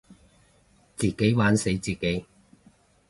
[0.97, 2.25] 自己玩死自己